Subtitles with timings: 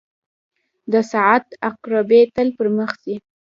[0.91, 3.15] •د ساعت عقربې تل پر مخ ځي.